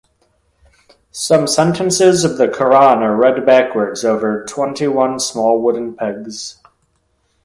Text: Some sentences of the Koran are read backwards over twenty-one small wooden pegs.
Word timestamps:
Some 1.11 1.45
sentences 1.45 2.23
of 2.23 2.39
the 2.39 2.47
Koran 2.47 3.03
are 3.03 3.15
read 3.15 3.45
backwards 3.45 4.03
over 4.03 4.43
twenty-one 4.45 5.19
small 5.19 5.61
wooden 5.61 5.95
pegs. 5.95 6.57